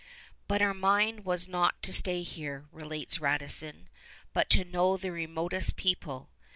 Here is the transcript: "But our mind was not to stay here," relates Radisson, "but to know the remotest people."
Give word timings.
"But 0.47 0.63
our 0.63 0.73
mind 0.73 1.25
was 1.25 1.47
not 1.47 1.79
to 1.83 1.93
stay 1.93 2.23
here," 2.23 2.65
relates 2.71 3.19
Radisson, 3.19 3.87
"but 4.33 4.49
to 4.49 4.65
know 4.65 4.97
the 4.97 5.11
remotest 5.11 5.75
people." 5.75 6.31